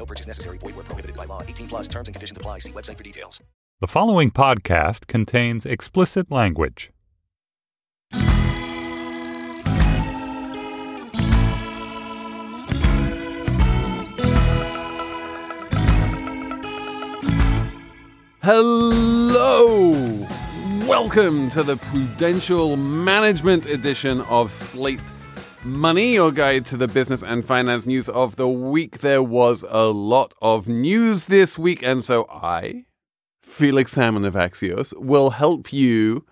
[0.00, 0.56] No purchase necessary.
[0.56, 1.42] Void where prohibited by law.
[1.42, 2.60] 18 plus terms and conditions apply.
[2.60, 3.42] See website for details.
[3.80, 6.90] The following podcast contains explicit language.
[18.42, 19.92] Hello!
[20.88, 25.00] Welcome to the Prudential Management edition of Slate
[25.62, 29.00] Money, your guide to the business and finance news of the week.
[29.00, 32.86] There was a lot of news this week, and so I,
[33.42, 36.24] Felix Salmon of Axios, will help you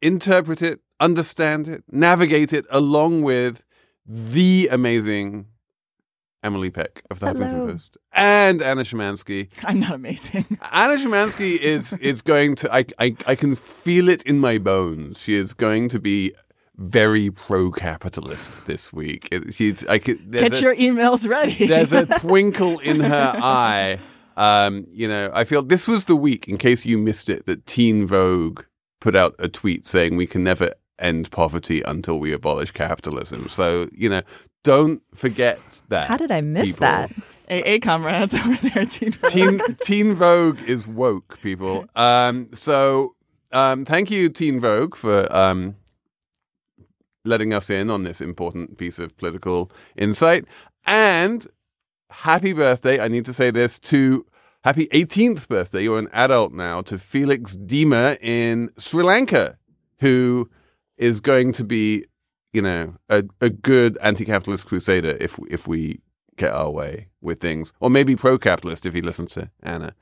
[0.00, 3.64] interpret it, understand it, navigate it, along with
[4.06, 5.48] the amazing
[6.42, 9.50] Emily Peck of the Huffington Post and Anna Szymanski.
[9.62, 10.46] I'm not amazing.
[10.72, 15.20] Anna Szymanski is is going to I, I I can feel it in my bones.
[15.20, 16.32] She is going to be
[16.78, 19.28] very pro-capitalist this week.
[19.30, 21.66] It- She's I could, Get a, your emails ready.
[21.66, 23.98] there's a twinkle in her eye.
[24.36, 27.66] Um, you know, I feel this was the week, in case you missed it, that
[27.66, 28.62] Teen Vogue
[29.00, 33.48] put out a tweet saying we can never end poverty until we abolish capitalism.
[33.48, 34.22] So, you know,
[34.64, 36.08] don't forget that.
[36.08, 36.80] How did I miss people.
[36.80, 37.10] that?
[37.50, 38.84] AA comrades over there.
[38.86, 39.12] Teen.
[39.28, 41.86] Teen Teen Vogue is woke, people.
[41.96, 43.14] Um, so
[43.52, 45.76] um, thank you, Teen Vogue, for um,
[47.24, 50.44] letting us in on this important piece of political insight.
[50.86, 51.46] And
[52.10, 53.00] happy birthday!
[53.00, 54.24] I need to say this to
[54.64, 55.82] happy 18th birthday.
[55.82, 59.58] You're an adult now to Felix Dima in Sri Lanka,
[60.00, 60.48] who
[60.96, 62.04] is going to be,
[62.52, 66.00] you know, a, a good anti-capitalist crusader if if we
[66.36, 69.94] get our way with things, or maybe pro-capitalist if he listens to Anna.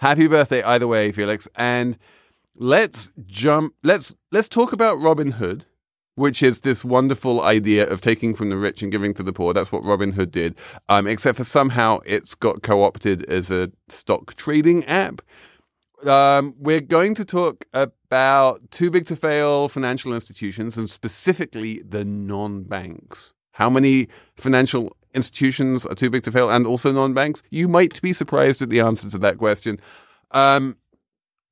[0.00, 1.48] Happy birthday, either way, Felix.
[1.56, 1.98] And
[2.54, 3.74] let's jump.
[3.82, 5.64] Let's let's talk about Robin Hood,
[6.18, 9.54] which is this wonderful idea of taking from the rich and giving to the poor.
[9.54, 10.58] That's what Robin Hood did.
[10.88, 15.22] Um, except for somehow it's got co-opted as a stock trading app.
[16.04, 22.04] Um, we're going to talk about too big to fail financial institutions and specifically the
[22.04, 23.34] non-banks.
[23.52, 27.44] How many financial institutions are too big to fail and also non-banks?
[27.50, 29.78] You might be surprised at the answer to that question.
[30.32, 30.78] Um,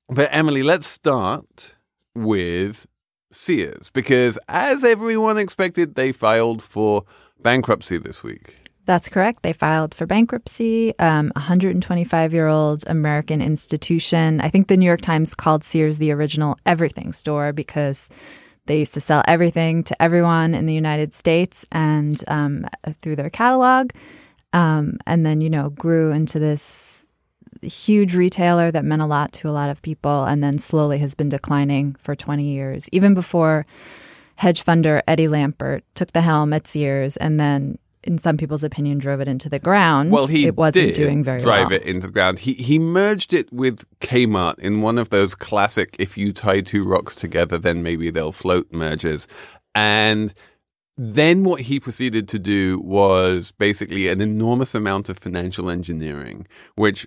[0.08, 1.76] but Emily, let's start
[2.16, 2.86] with
[3.36, 7.04] Sears because as everyone expected, they filed for
[7.42, 8.56] bankruptcy this week.
[8.86, 9.42] That's correct.
[9.42, 10.96] They filed for bankruptcy.
[10.98, 14.40] Um, 125 year old American institution.
[14.40, 18.08] I think the New York Times called Sears the original everything store because
[18.66, 22.66] they used to sell everything to everyone in the United States and um,
[23.02, 23.90] through their catalog.
[24.52, 27.05] Um, and then, you know, grew into this
[27.62, 31.14] huge retailer that meant a lot to a lot of people and then slowly has
[31.14, 33.66] been declining for 20 years, even before
[34.36, 38.98] hedge funder Eddie Lampert took the helm at Sears and then in some people's opinion
[38.98, 40.12] drove it into the ground.
[40.12, 41.80] Well, he it wasn't doing very drive well.
[41.80, 42.38] it into the ground.
[42.38, 46.84] He he merged it with Kmart in one of those classic "if you tie two
[46.84, 49.26] rocks together, then maybe they'll float" mergers,
[49.74, 50.32] and
[50.96, 57.06] then what he proceeded to do was basically an enormous amount of financial engineering, which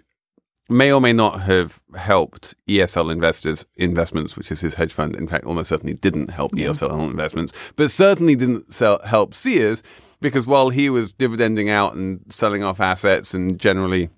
[0.69, 5.15] may or may not have helped ESL investors investments, which is his hedge fund.
[5.15, 9.81] In fact, almost certainly didn't help ESL investments, but certainly didn't sell, help Sears
[10.21, 14.09] because while he was dividending out and selling off assets and generally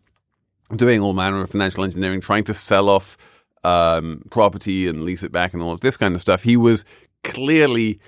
[0.76, 3.18] doing all manner of financial engineering, trying to sell off
[3.64, 6.84] um, property and lease it back and all of this kind of stuff, he was
[7.24, 8.00] clearly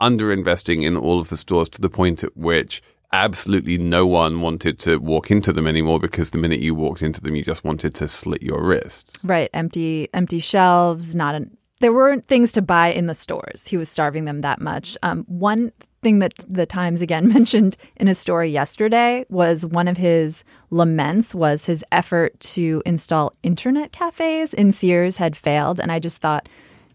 [0.00, 2.82] underinvesting in all of the stores to the point at which
[3.12, 7.20] absolutely no one wanted to walk into them anymore because the minute you walked into
[7.20, 9.18] them, you just wanted to slit your wrists.
[9.22, 13.68] Right, empty empty shelves, not an there weren't things to buy in the stores.
[13.68, 14.96] He was starving them that much.
[15.02, 15.70] Um, one
[16.02, 21.34] thing that the Times again mentioned in a story yesterday was one of his laments
[21.34, 26.48] was his effort to install internet cafes in Sears had failed, and I just thought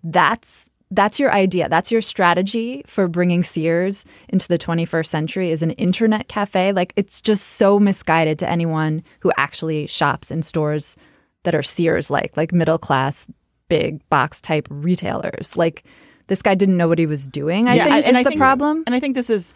[0.04, 0.63] that's
[0.94, 1.68] that's your idea.
[1.70, 6.72] That's your strategy for bringing Sears into the 21st century is an internet cafe.
[6.72, 10.96] Like it's just so misguided to anyone who actually shops in stores
[11.44, 13.28] that are Sears like, like middle class,
[13.70, 15.58] big box type retailers.
[15.58, 15.84] Like
[16.28, 17.68] this guy didn't know what he was doing.
[17.68, 18.84] I think is the think, problem.
[18.86, 19.54] And I think this is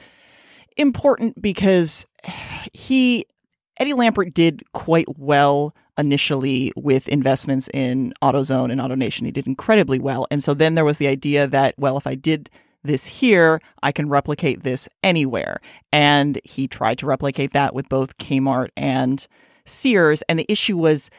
[0.75, 2.07] important because
[2.73, 3.25] he
[3.79, 9.25] Eddie Lampert did quite well initially with investments in AutoZone and AutoNation.
[9.25, 10.27] He did incredibly well.
[10.29, 12.49] And so then there was the idea that, well, if I did
[12.83, 15.57] this here, I can replicate this anywhere.
[15.91, 19.25] And he tried to replicate that with both Kmart and
[19.65, 20.21] Sears.
[20.29, 21.09] And the issue was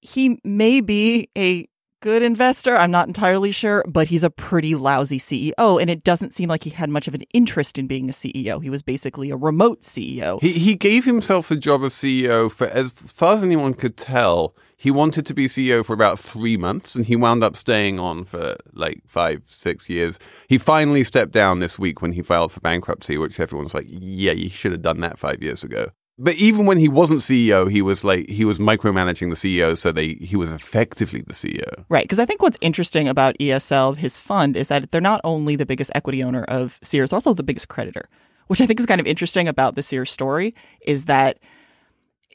[0.00, 1.66] he may be a
[2.00, 2.76] good investor.
[2.76, 5.80] I'm not entirely sure, but he's a pretty lousy CEO.
[5.80, 8.62] And it doesn't seem like he had much of an interest in being a CEO.
[8.62, 10.40] He was basically a remote CEO.
[10.40, 14.54] He he gave himself the job of CEO for as far as anyone could tell.
[14.76, 18.24] He wanted to be CEO for about three months, and he wound up staying on
[18.24, 20.18] for like five, six years.
[20.48, 24.32] He finally stepped down this week when he filed for bankruptcy, which everyone's like, "Yeah,
[24.32, 25.88] you should have done that five years ago."
[26.22, 29.90] But even when he wasn't CEO, he was like he was micromanaging the CEO, so
[29.90, 31.84] they he was effectively the CEO.
[31.88, 32.04] Right.
[32.04, 35.64] Because I think what's interesting about ESL, his fund, is that they're not only the
[35.64, 38.06] biggest equity owner of Sears, they're also the biggest creditor,
[38.48, 41.38] which I think is kind of interesting about the Sears story is that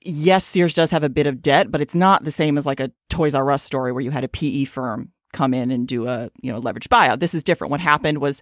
[0.01, 2.79] yes, Sears does have a bit of debt, but it's not the same as like
[2.79, 6.07] a Toys R Us story where you had a PE firm come in and do
[6.07, 7.19] a, you know, leveraged buyout.
[7.19, 7.69] This is different.
[7.69, 8.41] What happened was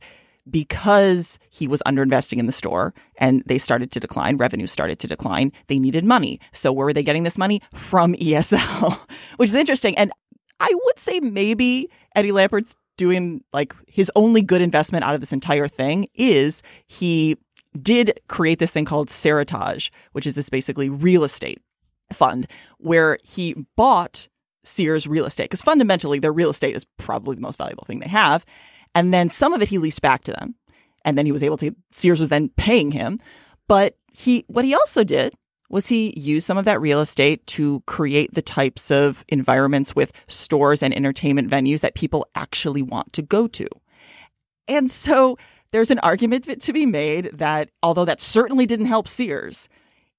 [0.50, 5.08] because he was underinvesting in the store and they started to decline, revenue started to
[5.08, 6.40] decline, they needed money.
[6.52, 7.62] So where were they getting this money?
[7.74, 9.00] From ESL,
[9.38, 9.98] which is interesting.
[9.98, 10.12] And
[10.60, 15.34] I would say maybe Eddie Lampert's doing like his only good investment out of this
[15.34, 17.38] entire thing is he
[17.82, 21.60] did create this thing called Seritage, which is this basically real estate
[22.12, 22.48] fund
[22.78, 24.28] where he bought
[24.64, 28.08] Sears real estate because fundamentally their real estate is probably the most valuable thing they
[28.08, 28.46] have.
[28.96, 30.56] And then some of it he leased back to them.
[31.06, 33.20] And then he was able to, Sears was then paying him.
[33.68, 35.34] But he, what he also did
[35.70, 40.12] was he used some of that real estate to create the types of environments with
[40.28, 43.68] stores and entertainment venues that people actually want to go to.
[44.68, 45.38] And so
[45.72, 49.68] there's an argument to be made that although that certainly didn't help Sears,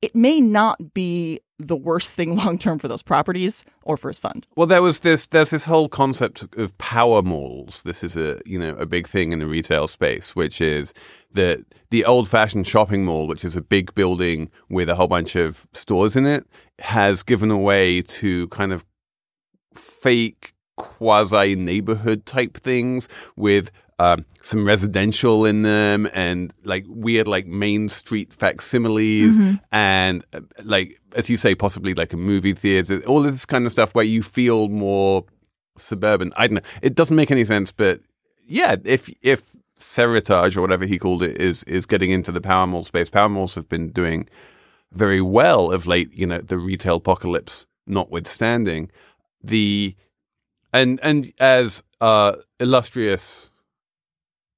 [0.03, 4.19] it may not be the worst thing long term for those properties or for his
[4.19, 4.47] fund.
[4.57, 5.27] Well, there was this.
[5.27, 7.83] There's this whole concept of power malls.
[7.83, 10.95] This is a you know a big thing in the retail space, which is
[11.33, 15.37] the the old fashioned shopping mall, which is a big building with a whole bunch
[15.37, 16.47] of stores in it,
[16.81, 18.85] has given away to kind of
[19.75, 27.47] fake quasi neighborhood type things with um, some residential in them and like weird like
[27.47, 29.39] main street facsimiles
[29.71, 33.67] and uh, like as you say possibly like a movie theater all of this kind
[33.67, 35.25] of stuff where you feel more
[35.77, 36.33] suburban.
[36.37, 36.71] I don't know.
[36.83, 38.01] It doesn't make any sense but
[38.47, 42.67] yeah if if Seritage or whatever he called it is is getting into the power
[42.67, 44.29] mall space power malls have been doing
[44.93, 48.91] very well of late you know the retail apocalypse notwithstanding.
[49.43, 49.95] The
[50.73, 53.51] and and as uh illustrious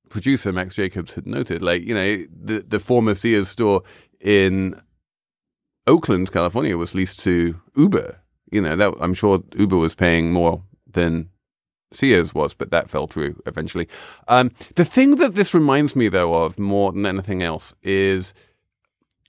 [0.09, 3.83] producer Max Jacobs had noted, like you know, the the former Sears store
[4.21, 4.81] in
[5.87, 8.21] Oakland, California, was leased to Uber.
[8.51, 11.31] You know, that I'm sure Uber was paying more than
[11.93, 13.89] Sears was, but that fell through eventually.
[14.29, 18.35] Um, the thing that this reminds me, though, of more than anything else is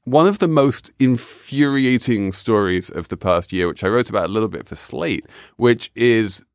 [0.04, 4.32] one of the most infuriating stories of the past year, which I wrote about a
[4.32, 5.26] little bit for Slate,
[5.58, 6.46] which is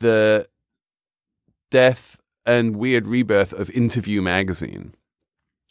[0.00, 0.46] the
[1.70, 4.94] death and weird rebirth of Interview magazine,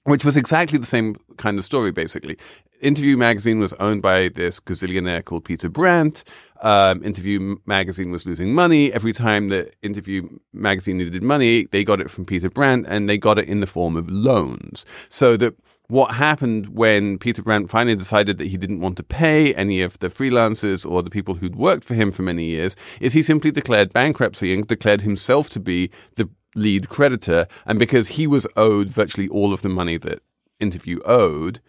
[0.04, 2.38] which was exactly the same kind of story, basically.
[2.82, 6.26] Interview magazine was owned by this gazillionaire called Peter Brant.
[6.62, 8.92] Um, Interview magazine was losing money.
[8.92, 13.18] Every time the Interview magazine needed money, they got it from Peter Brant and they
[13.18, 14.86] got it in the form of loans.
[15.08, 15.56] So that
[15.88, 20.00] what happened when Peter Brant finally decided that he didn't want to pay any of
[20.00, 23.52] the freelancers or the people who'd worked for him for many years is he simply
[23.52, 27.48] declared bankruptcy and declared himself to be the lead creditor.
[27.66, 30.20] And because he was owed virtually all of the money that
[30.60, 31.60] Interview owed,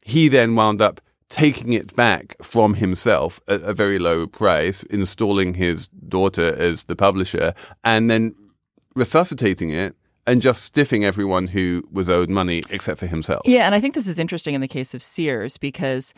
[0.00, 5.54] he then wound up taking it back from himself at a very low price, installing
[5.54, 8.34] his daughter as the publisher, and then
[8.94, 9.94] resuscitating it
[10.26, 13.42] and just stiffing everyone who was owed money except for himself.
[13.46, 16.12] Yeah, and I think this is interesting in the case of Sears because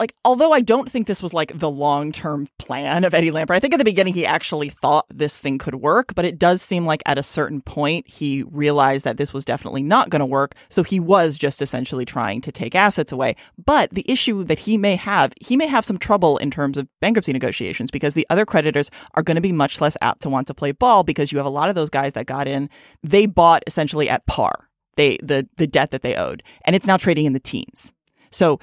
[0.00, 3.56] like although I don't think this was like the long-term plan of Eddie Lampert.
[3.56, 6.62] I think at the beginning he actually thought this thing could work, but it does
[6.62, 10.26] seem like at a certain point he realized that this was definitely not going to
[10.26, 13.36] work, so he was just essentially trying to take assets away.
[13.62, 16.88] But the issue that he may have, he may have some trouble in terms of
[17.00, 20.46] bankruptcy negotiations because the other creditors are going to be much less apt to want
[20.46, 22.68] to play ball because you have a lot of those guys that got in,
[23.02, 24.68] they bought essentially at par.
[24.96, 27.92] They the the debt that they owed, and it's now trading in the teens.
[28.30, 28.58] So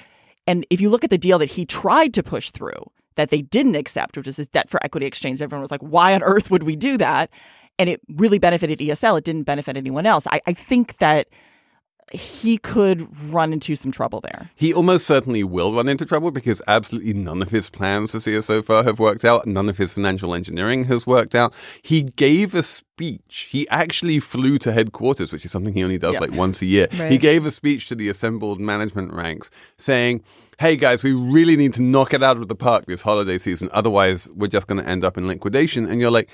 [0.48, 3.42] and if you look at the deal that he tried to push through that they
[3.42, 6.50] didn't accept, which is his debt for equity exchange, everyone was like, why on earth
[6.50, 7.30] would we do that?
[7.78, 9.18] And it really benefited ESL.
[9.18, 10.28] It didn't benefit anyone else.
[10.28, 11.28] I, I think that
[12.14, 14.50] he could run into some trouble there.
[14.56, 18.46] He almost certainly will run into trouble because absolutely none of his plans for Sears
[18.46, 19.46] so far have worked out.
[19.48, 21.54] None of his financial engineering has worked out.
[21.82, 23.50] He gave a speech.
[23.52, 26.20] He actually flew to headquarters, which is something he only does Yeah.
[26.20, 26.88] like once a year.
[26.92, 30.24] He gave a speech to the assembled management ranks saying,
[30.60, 33.70] Hey guys, we really need to knock it out of the park this holiday season.
[33.74, 35.88] Otherwise, we're just going to end up in liquidation.
[35.88, 36.30] And you're like,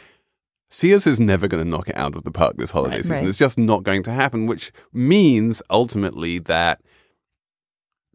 [0.70, 3.04] Sears is never going to knock it out of the park this holiday Right.
[3.04, 3.18] season.
[3.18, 3.28] Right.
[3.28, 6.82] It's just not going to happen, which means ultimately that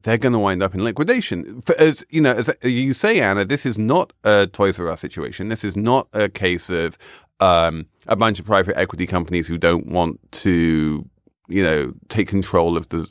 [0.03, 1.61] they're going to wind up in liquidation.
[1.63, 5.01] For, as you know, as you say, Anna, this is not a Toys R Us
[5.01, 5.49] situation.
[5.49, 6.99] This is not a case of
[7.41, 11.09] um, a bunch of private equity companies who don't want to,
[11.49, 13.09] you know, take control of the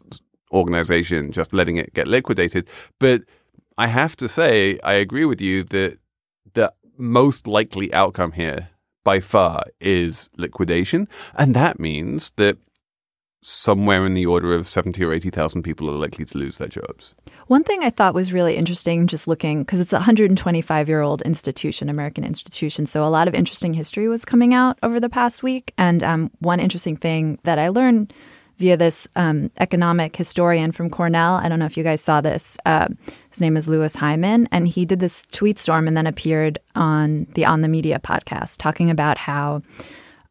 [0.52, 2.68] organization, just letting it get liquidated.
[3.00, 3.24] But
[3.78, 5.98] I have to say, I agree with you that
[6.54, 8.68] the most likely outcome here
[9.04, 11.08] by far is liquidation.
[11.36, 12.58] And that means that
[13.44, 17.16] somewhere in the order of 70 or 80,000 people are likely to lose their jobs.
[17.48, 21.22] One thing I thought was really interesting, just looking because it's a 125 year old
[21.24, 22.86] institution, American institution.
[22.86, 25.74] So a lot of interesting history was coming out over the past week.
[25.78, 28.14] And um, one interesting thing that I learned
[28.62, 32.58] via this um, economic historian from Cornell, I don't know if you guys saw this.
[32.64, 32.88] Uh,
[33.32, 37.26] his name is Louis Hyman, and he did this tweet storm and then appeared on
[37.34, 39.64] the On the Media podcast talking about how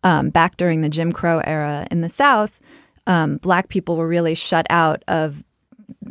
[0.04, 2.60] um, back during the Jim Crow era in the South,
[3.08, 5.42] um, black people were really shut out of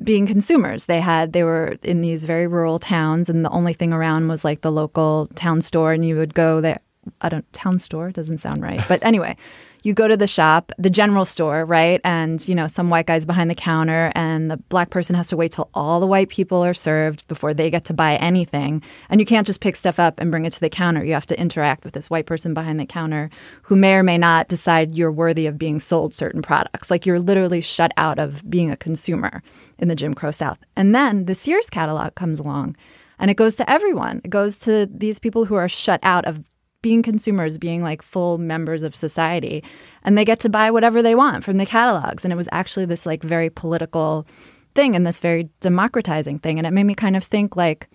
[0.04, 0.86] being consumers.
[0.86, 4.44] They had they were in these very rural towns, and the only thing around was
[4.44, 6.80] like the local town store, and you would go there.
[7.22, 9.38] I don't town store doesn't sound right, but anyway,
[9.84, 12.02] you go to the shop, the general store, right?
[12.04, 15.38] And you know some white guys behind the counter, and the black person has to
[15.38, 18.82] wait till all the white people are served before they get to buy anything.
[19.10, 21.04] And you can't just pick stuff up and bring it to the counter.
[21.04, 23.30] You have to interact with this white person behind the counter
[23.64, 26.92] who may or may not decide you're worthy of being sold certain products.
[26.92, 29.42] Like you're literally shut out of being a consumer
[29.78, 30.60] in the Jim Crow South.
[30.76, 32.76] And then the Sears catalog comes along
[33.20, 34.22] and it goes to everyone.
[34.24, 36.44] It goes to these people who are shut out of
[36.82, 39.64] being consumers, being like full members of society,
[40.04, 42.24] and they get to buy whatever they want from the catalogs.
[42.24, 44.26] And it was actually this like very political
[44.76, 46.58] thing and this very democratizing thing.
[46.58, 47.90] And it made me kind of think like,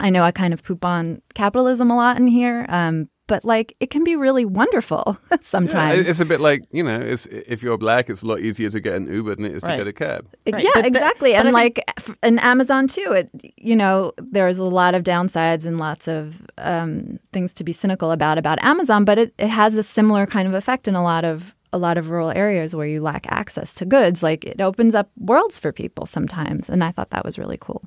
[0.00, 3.76] I know I kind of poop on capitalism a lot in here, um, but like
[3.78, 6.08] it can be really wonderful Yeah, sometimes.
[6.08, 8.80] it's a bit like, you know, it's, if you're black, it's a lot easier to
[8.80, 9.76] get an Uber than it is Right.
[9.76, 10.26] to get a cab.
[10.52, 10.64] Right.
[10.64, 11.32] Yeah, But exactly.
[11.34, 15.64] but and like f- in Amazon too, it you know there's a lot of downsides
[15.66, 19.76] and lots of um, things to be cynical about about Amazon, but it, it has
[19.76, 22.86] a similar kind of effect in a lot of a lot of rural areas where
[22.86, 24.22] you lack access to goods.
[24.22, 27.82] Like it opens up worlds for people sometimes, and I thought that was really cool.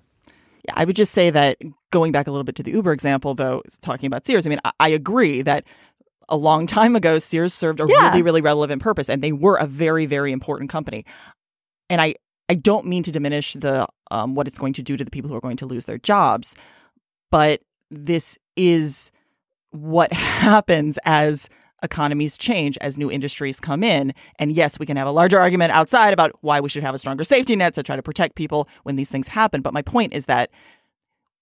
[0.67, 1.57] Yeah, I would just say that
[1.91, 4.59] going back a little bit to the Uber example, though, talking about Sears, I mean,
[4.63, 5.65] I, I agree that
[6.29, 8.09] a long time ago, Sears served a Yeah.
[8.09, 11.05] really, really relevant purpose, and they were a very, very important company.
[11.89, 12.15] And I,
[12.47, 15.29] I don't mean to diminish the um, what it's going to do to the people
[15.29, 16.55] who are going to lose their jobs,
[17.31, 19.11] but this is
[19.71, 21.49] what happens as
[21.83, 25.71] economies change as new industries come in and yes we can have a larger argument
[25.71, 28.67] outside about why we should have a stronger safety net to try to protect people
[28.83, 30.49] when these things happen but my point is that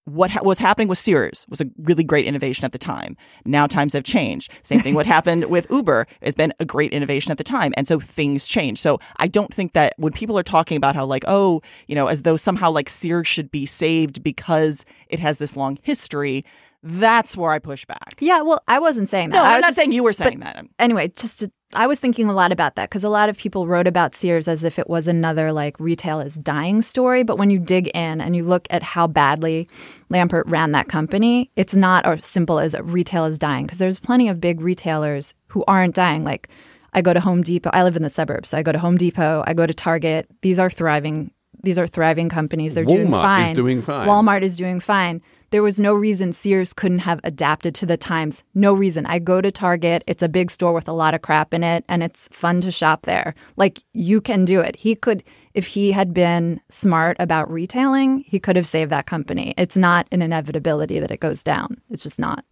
[0.09, 3.15] what ha- was happening with Sears was a really great innovation at the time.
[3.45, 4.51] Now times have changed.
[4.63, 7.73] Same thing what happened with Uber has been a great innovation at the time.
[7.77, 8.79] And so things change.
[8.79, 12.07] So I don't think that when people are talking about how like, oh, you know,
[12.07, 16.45] as though somehow like Sears should be saved because it has this long history,
[16.83, 18.15] that's where I push back.
[18.19, 19.35] Yeah, well, I wasn't saying that.
[19.37, 20.65] No, I I'm was not just- saying you were saying that.
[20.79, 23.67] Anyway, just to, I was thinking a lot about that because a lot of people
[23.67, 27.21] wrote about Sears as if it was another like retail is dying story.
[27.23, 29.67] But when you dig in and you look at how badly
[30.09, 34.29] Lampert ran that company, it's not as simple as retail is dying because there's plenty
[34.29, 36.23] of big retailers who aren't dying.
[36.23, 36.47] Like
[36.93, 37.69] I go to Home Depot.
[37.71, 39.43] I live in the suburbs, so I go to Home Depot.
[39.45, 40.27] I go to Target.
[40.41, 41.31] These are thriving.
[41.63, 42.75] These are thriving companies.
[42.75, 43.51] They're doing Walmart fine.
[43.51, 44.07] is doing fine.
[44.07, 45.21] Walmart is doing fine.
[45.51, 48.43] There was no reason Sears couldn't have adapted to the times.
[48.53, 49.05] No reason.
[49.07, 50.03] I go to Target.
[50.05, 52.71] It's a big store with a lot of crap in it, and it's fun to
[52.71, 53.33] shop there.
[53.57, 54.75] Like you can do it.
[54.75, 55.23] He could,
[55.53, 59.53] if he had been smart about retailing, he could have saved that company.
[59.57, 61.81] It's not an inevitability that it goes down.
[61.89, 62.45] It's just not.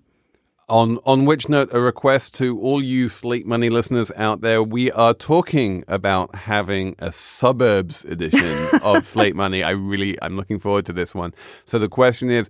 [0.69, 4.91] On on which note, a request to all you Slate Money listeners out there: we
[4.91, 9.63] are talking about having a suburbs edition of Slate Money.
[9.63, 11.33] I really, I'm looking forward to this one.
[11.63, 12.49] So the question is.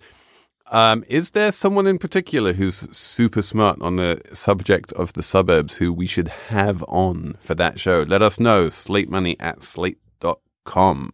[0.69, 5.77] Um, is there someone in particular who's super smart on the subject of the suburbs
[5.77, 8.03] who we should have on for that show?
[8.05, 8.67] Let us know.
[8.67, 11.13] Slate Money at slate.com.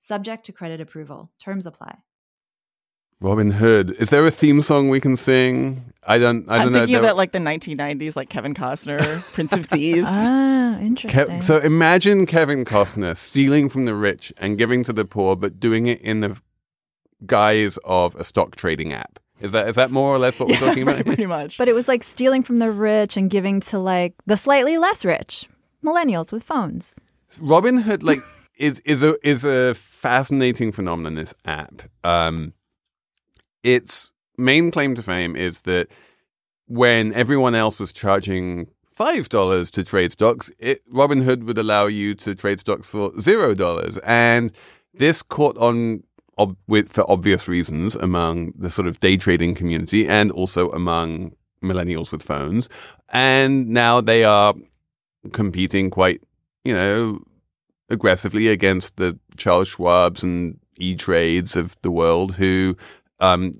[0.00, 1.30] Subject to credit approval.
[1.38, 1.98] Terms apply.
[3.20, 3.90] Robin Hood.
[3.98, 5.92] Is there a theme song we can sing?
[6.06, 6.48] I don't.
[6.48, 6.78] I don't I'm know.
[6.78, 10.08] thinking of that like the 1990s, like Kevin Costner, Prince of Thieves.
[10.10, 11.42] Ah, Ke- interesting.
[11.42, 15.86] so imagine Kevin Costner stealing from the rich and giving to the poor, but doing
[15.86, 16.40] it in the
[17.26, 19.18] guise of a stock trading app.
[19.38, 20.94] Is that is that more or less what we're talking about?
[20.96, 21.58] pretty, pretty much.
[21.58, 25.04] but it was like stealing from the rich and giving to like the slightly less
[25.04, 25.46] rich
[25.84, 26.98] millennials with phones.
[27.38, 28.20] Robin Hood like
[28.60, 31.14] is is a is a fascinating phenomenon.
[31.14, 32.52] This app, um,
[33.64, 35.88] its main claim to fame is that
[36.66, 42.14] when everyone else was charging five dollars to trade stocks, it, Robinhood would allow you
[42.16, 44.52] to trade stocks for zero dollars, and
[44.94, 46.04] this caught on.
[46.38, 51.32] Ob- with for obvious reasons among the sort of day trading community and also among
[51.62, 52.66] millennials with phones
[53.12, 54.54] and now they are
[55.34, 56.22] competing quite
[56.64, 57.20] you know,
[57.90, 62.76] aggressively against the Charles Schwabs and E Trades of the world, who
[63.18, 63.52] um,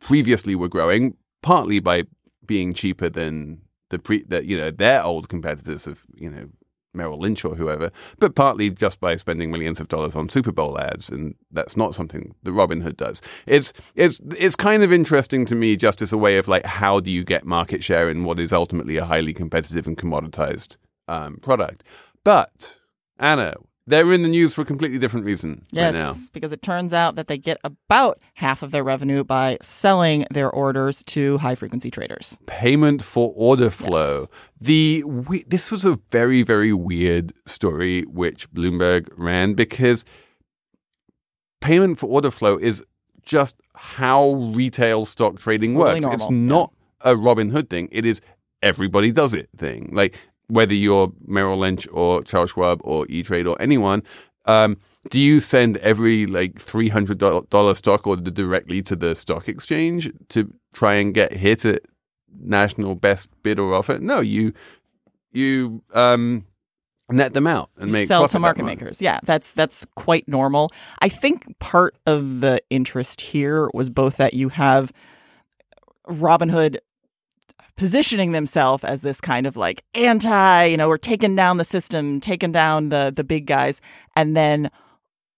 [0.00, 2.04] previously were growing partly by
[2.46, 3.60] being cheaper than
[3.90, 6.48] the pre that you know their old competitors of you know
[6.94, 10.78] Merrill Lynch or whoever, but partly just by spending millions of dollars on Super Bowl
[10.78, 13.22] ads, and that's not something that Robinhood does.
[13.46, 17.00] It's it's it's kind of interesting to me, just as a way of like, how
[17.00, 20.76] do you get market share in what is ultimately a highly competitive and commoditized
[21.08, 21.82] um, product?
[22.24, 22.78] But
[23.22, 23.54] Anna,
[23.86, 26.12] they're in the news for a completely different reason Yes, right now.
[26.32, 30.50] because it turns out that they get about half of their revenue by selling their
[30.50, 32.36] orders to high frequency traders.
[32.46, 34.26] payment for order flow.
[34.60, 40.04] The we, this was a very very weird story which Bloomberg ran because
[41.60, 42.84] payment for order flow is
[43.24, 46.06] just how retail stock trading Totally works.
[46.22, 46.72] It's normal, not
[47.12, 47.88] a Robinhood thing.
[47.92, 48.20] It is
[48.62, 49.90] everybody does it thing.
[49.92, 50.18] Like
[50.52, 54.02] whether you're Merrill Lynch or Charles Schwab or E Trade or anyone.
[54.44, 54.76] Um,
[55.10, 60.12] do you send every like three hundred dollar stock order directly to the stock exchange
[60.28, 61.80] to try and get hit at
[62.38, 63.98] national best bid or offer?
[63.98, 64.52] No, you
[65.32, 66.44] you um,
[67.08, 69.00] net them out and make sell to market makers.
[69.00, 70.70] Yeah, that's that's quite normal.
[71.00, 74.92] I think part of the interest here was both that you have
[76.06, 76.76] Robinhood
[77.76, 82.20] positioning themselves as this kind of like anti, you know, we're taking down the system,
[82.20, 83.80] taking down the the big guys,
[84.16, 84.70] and then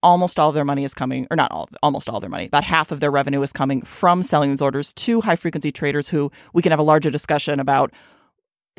[0.05, 2.63] almost all of their money is coming, or not all, almost all their money, about
[2.63, 6.31] half of their revenue is coming from selling these orders to high frequency traders who
[6.53, 7.91] we can have a larger discussion about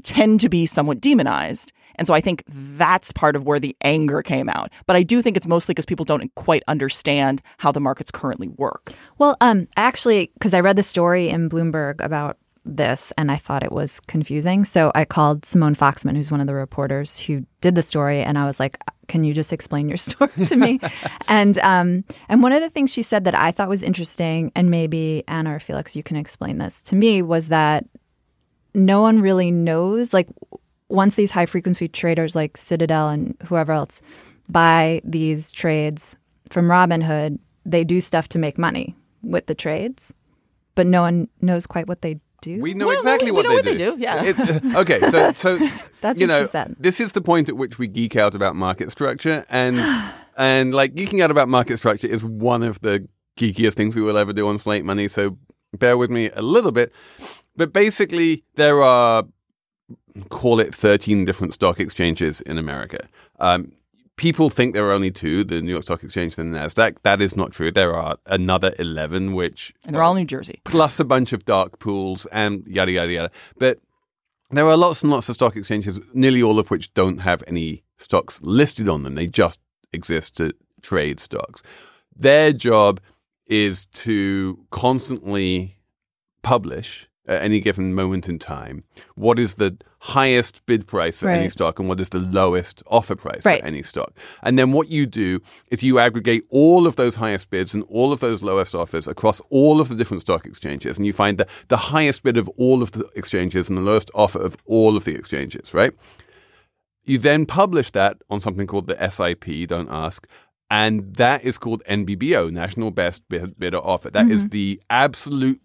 [0.03, 1.73] tend to be somewhat demonized.
[1.97, 4.71] And so I think that's part of where the anger came out.
[4.87, 8.49] But I do think it's mostly because people don't quite understand how the markets currently
[8.49, 8.92] work.
[9.19, 12.37] Well, um, actually, because I read the story in Bloomberg about
[12.67, 14.65] this and I thought it was confusing.
[14.65, 18.37] So I called Simone Foxman, who's one of the reporters who did the story, and
[18.39, 20.81] I was like, "Can you just explain your story to me?"
[21.29, 24.71] and um, and one of the things she said that I thought was interesting, and
[24.71, 27.87] maybe Anna or Felix, you can explain this to me, was that
[28.75, 30.13] no one really knows.
[30.13, 30.29] Like
[30.89, 34.03] once these high frequency traders like Citadel and whoever else
[34.49, 36.17] buy these trades
[36.51, 40.15] from Robinhood, they do stuff to make money with the trades,
[40.75, 42.21] but no one knows quite what they
[42.55, 42.61] do.
[42.61, 43.75] We know Well, exactly we what, know they, what do.
[43.75, 44.23] they do, yeah.
[44.25, 45.59] It- okay, so so
[46.01, 46.77] That's you what know, she said.
[46.79, 49.77] This is the point at which we geek out about market structure, and
[50.37, 53.07] and like geeking out about market structure is one of the
[53.39, 55.09] geekiest things we will ever do on Slate Money.
[55.09, 55.37] So
[55.79, 56.93] bear with me a little bit,
[57.57, 59.25] but basically there are
[60.31, 63.07] call it 13 different stock exchanges in America.
[63.39, 63.73] Um,
[64.17, 66.97] people think there are only two, the New York Stock Exchange and the NASDAQ.
[67.03, 67.71] That is not true.
[67.71, 70.61] There are another 11, which And they're all in New Jersey.
[70.65, 73.31] plus a bunch of dark pools and yada yada yada.
[73.59, 73.79] But
[74.51, 77.83] there are lots and lots of stock exchanges, nearly all of which don't have any
[77.99, 79.15] stocks listed on them.
[79.15, 79.59] They just
[79.93, 80.53] exist to
[80.83, 81.63] trade stocks.
[82.15, 83.01] Their job
[83.47, 85.79] is to constantly
[86.43, 88.85] publish at any given moment in time
[89.15, 93.17] what is the highest bid price for any stock and what is the lowest offer
[93.17, 93.61] price Right.
[93.61, 94.17] for any stock.
[94.43, 98.12] And then what you do is you aggregate all of those highest bids and all
[98.12, 101.47] of those lowest offers across all of the different stock exchanges and you find the,
[101.69, 105.05] the highest bid of all of the exchanges and the lowest offer of all of
[105.05, 105.93] the exchanges, right?
[107.05, 110.29] You then publish that on something called the SIP, don't ask.
[110.71, 114.11] And that is called NBBO, National Best Bid- Bidder Offer.
[114.11, 114.51] That is mm-hmm.
[114.51, 115.61] the absolute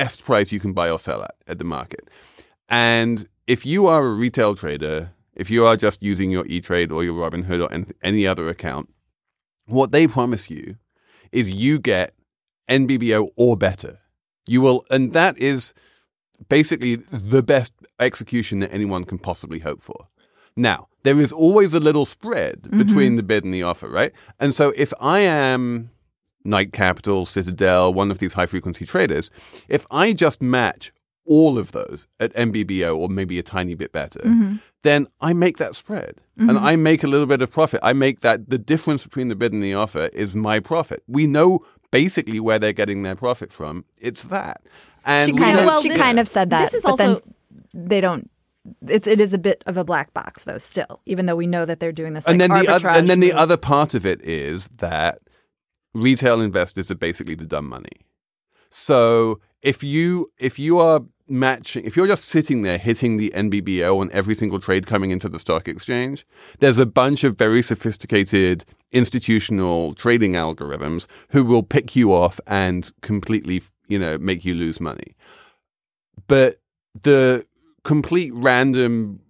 [0.00, 2.04] best price you can buy or sell at at the market.
[2.68, 6.92] And if you are a retail trader if you are just using your E Trade
[6.92, 8.88] or your Robinhood or an- any other account,
[9.66, 10.76] what they promise you
[11.32, 12.14] is you get
[12.68, 14.00] NBBO or better.
[14.46, 15.74] You will, and that is
[16.48, 20.08] basically the best execution that anyone can possibly hope for.
[20.56, 22.78] Now, there is always a little spread mm-hmm.
[22.78, 24.12] between the bid and the offer, right?
[24.38, 25.90] And so if I am
[26.44, 29.30] Knight Capital, Citadel, one of these high frequency traders,
[29.68, 30.92] if I just match
[31.26, 34.56] all of those at NBBO or maybe a tiny bit better, mm-hmm.
[34.82, 36.64] then I make that spread and mm-hmm.
[36.64, 37.80] I make a little bit of profit.
[37.82, 41.02] I make that the difference between the bid and the offer is my profit.
[41.06, 43.84] We know basically where they're getting their profit from.
[43.96, 44.62] It's that.
[45.04, 46.60] And She kind know- of well, she this- kind of said that.
[46.60, 47.22] this is but also-
[47.72, 48.30] then they don't.
[48.88, 50.56] It's it is a bit of a black box though.
[50.56, 52.24] Still, even though we know that they're doing this.
[52.26, 55.18] and then the other, arbitrage and then the other part of it is that
[55.94, 58.06] retail investors are basically the dumb money.
[58.70, 63.98] So if you if you are matching if you're just sitting there hitting the NBBO
[64.00, 66.26] on every single trade coming into the stock exchange,
[66.58, 72.92] there's a bunch of very sophisticated institutional trading algorithms who will pick you off and
[73.00, 75.16] completely, you know, make you lose money.
[76.26, 76.56] But
[77.02, 77.44] the
[77.84, 79.20] complete random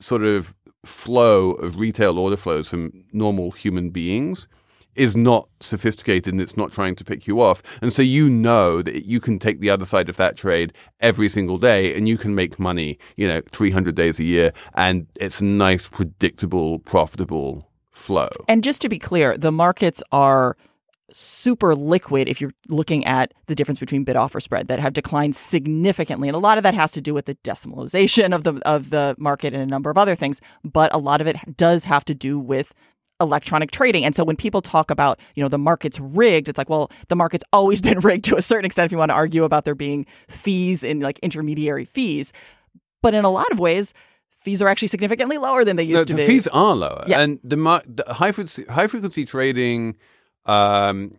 [0.00, 4.48] sort of flow of retail order flows from normal human beings
[4.94, 7.62] is not sophisticated and it's not trying to pick you off.
[7.80, 11.28] And so you know that you can take the other side of that trade every
[11.28, 14.52] single day and you can make money, you know, 300 days a year.
[14.74, 18.30] And it's a nice, predictable, profitable flow.
[18.48, 20.56] And just to be clear, the markets are
[21.12, 25.34] super liquid if you're looking at the difference between bid offer spread that have declined
[25.34, 28.90] significantly and a lot of that has to do with the decimalization of the of
[28.90, 32.04] the market and a number of other things but a lot of it does have
[32.04, 32.72] to do with
[33.20, 36.70] electronic trading and so when people talk about you know the market's rigged it's like
[36.70, 39.44] well the market's always been rigged to a certain extent if you want to argue
[39.44, 42.32] about there being fees and like intermediary fees
[43.02, 43.92] but in a lot of ways
[44.30, 47.04] fees are actually significantly lower than they used No, to the be fees are lower,
[47.06, 47.20] Yeah.
[47.20, 49.96] and the, mar- the high frequency high frequency trading
[50.46, 51.12] um,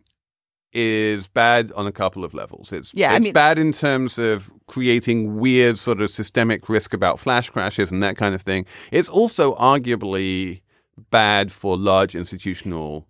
[0.74, 2.72] is bad on a couple of levels.
[2.74, 7.20] It's Yeah, I mean- bad in terms of creating weird sort of systemic risk about
[7.20, 8.66] flash crashes and that kind of thing.
[8.92, 10.62] It's also arguably
[11.10, 13.08] bad for large institutional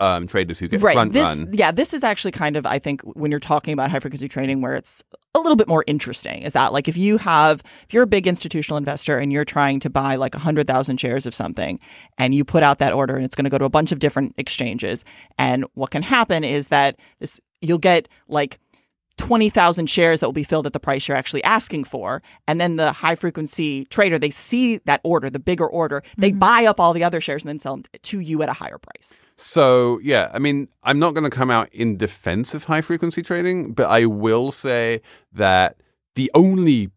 [0.00, 0.94] um, traders who get right.
[0.94, 1.50] front this, run.
[1.52, 4.62] Yeah, this is actually kind of, I think, when you're talking about high frequency trading,
[4.62, 5.02] where it's
[5.34, 6.42] a little bit more interesting.
[6.42, 9.78] Is that like if you have, if you're a big institutional investor and you're trying
[9.80, 11.78] to buy like 100,000 shares of something
[12.18, 13.98] and you put out that order and it's going to go to a bunch of
[13.98, 15.04] different exchanges.
[15.38, 18.58] And what can happen is that this, you'll get like
[19.20, 22.22] 20,000 shares that will be filled at the price you're actually asking for.
[22.48, 26.38] And then the high frequency trader, they see that order, the bigger order, they mm-hmm.
[26.38, 28.78] buy up all the other shares and then sell them to you at a higher
[28.78, 29.20] price.
[29.36, 33.22] So yeah, I mean, I'm not going to come out in defense of high frequency
[33.22, 35.02] trading, but I will say
[35.32, 35.82] that
[36.14, 36.90] the only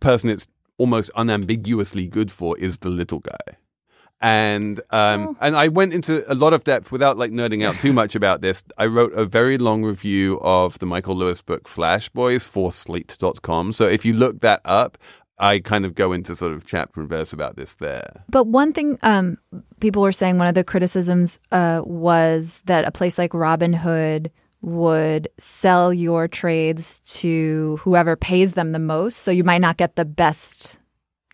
[0.00, 3.58] person it's almost unambiguously good for is the little guy.
[4.20, 7.92] And um, and I went into a lot of depth without like nerding out too
[7.92, 8.64] much about this.
[8.76, 13.72] I wrote a very long review of the Michael Lewis book Flash Boys for slate.com.
[13.72, 14.98] So if you look that up,
[15.38, 18.24] I kind of go into sort of chapter and verse about this there.
[18.28, 19.38] But one thing um,
[19.80, 25.28] people were saying, one of the criticisms uh, was that a place like Robinhood would
[25.38, 29.18] sell your trades to whoever pays them the most.
[29.18, 30.78] So you might not get the best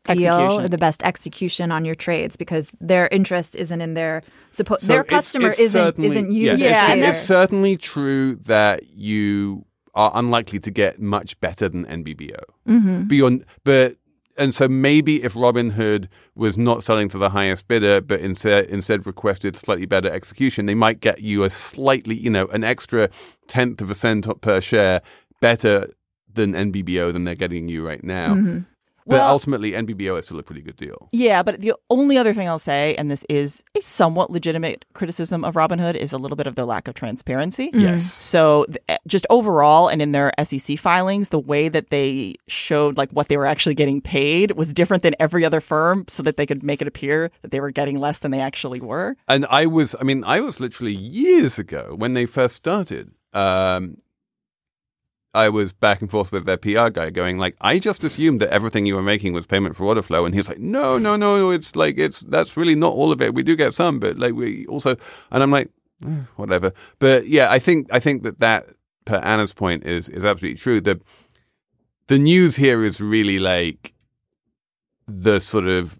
[0.04, 0.64] deal Execution.
[0.64, 4.86] or the best execution on your trades because their interest isn't in their suppo- So
[4.88, 6.50] their it's- customer it's isn't isn't you.
[6.50, 9.64] Yeah, the it's, and it's certainly true that you
[9.94, 12.40] are unlikely to get much better than NBBO.
[12.68, 13.04] Mm-hmm.
[13.04, 13.94] Beyond, but
[14.36, 19.06] and so maybe if Robinhood was not selling to the highest bidder, but instead instead
[19.06, 23.08] requested slightly better execution, they might get you a slightly, you know, an extra
[23.46, 25.00] tenth of a cent per share
[25.40, 25.88] better
[26.32, 28.34] than NBBO than they're getting you right now.
[28.34, 28.58] Mm-hmm.
[29.06, 31.08] But Well- ultimately, NBBO is still a pretty good deal.
[31.12, 35.44] Yeah, but the only other thing I'll say, and this is a somewhat legitimate criticism
[35.44, 37.70] of Robinhood, is a little bit of their lack of transparency.
[37.74, 38.10] Yes.
[38.10, 42.96] So, th- eh, just overall, and in their SEC filings, the way that they showed
[42.96, 46.36] like what they were actually getting paid was different than every other firm, so that
[46.38, 49.16] they could make it appear that they were getting less than they actually were.
[49.28, 53.10] And I was, I mean, I was literally years ago when they first started.
[53.34, 53.96] Um,
[55.34, 58.50] I was back and forth with their PR guy, going like, "I just assumed that
[58.50, 61.50] everything you were making was payment for order flow," and he's like, "No, no, no,
[61.50, 63.34] it's like it's that's really not all of it.
[63.34, 64.96] We do get some, but like we also,"
[65.30, 65.70] and I'm like,
[66.06, 68.66] eh, "Whatever." But yeah, I think I think that that
[69.04, 70.80] per Anna's point is is absolutely true.
[70.80, 71.00] The
[72.06, 73.94] the news here is really like
[75.06, 75.98] the sort of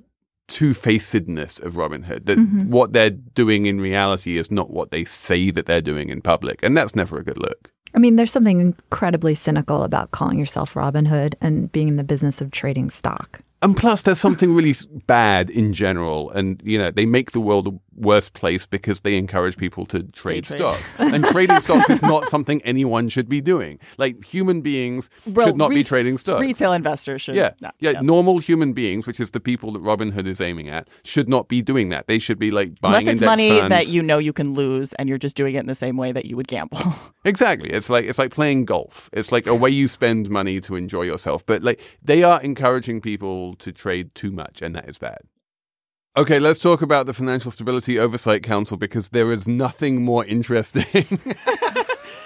[0.48, 2.26] two-facedness of Robinhood.
[2.26, 6.20] That what they're doing in reality is not what they say that they're doing in
[6.20, 7.73] public, and that's never a good look.
[7.94, 12.04] I mean, there's something incredibly cynical about calling yourself Robin Hood and being in the
[12.04, 13.40] business of trading stock.
[13.62, 14.74] And plus, there's something really
[15.06, 19.56] bad in general, and you know they make the world worse place because they encourage
[19.56, 20.58] people to trade trade.
[20.58, 23.78] stocks, and trading stocks is not something anyone should be doing.
[23.98, 26.40] Like human beings Well, should not be trading stocks.
[26.40, 27.34] Retail investors should.
[27.34, 27.74] Yeah, not.
[27.80, 31.48] yeah, Normal human beings, which is the people that Robinhood is aiming at, should not
[31.48, 32.06] be doing that.
[32.06, 33.68] They should be like buying Unless it's money funds.
[33.70, 36.12] that you know you can lose, and you're just doing it in the same way
[36.12, 36.78] that you would gamble.
[37.26, 37.70] Exactly.
[37.70, 39.08] It's like it's like playing golf.
[39.10, 41.44] It's like a way you spend money to enjoy yourself.
[41.46, 45.20] But like they are encouraging people to trade too much, and that is bad.
[46.16, 50.84] Okay, let's talk about the Financial Stability Oversight Council because there is nothing more interesting.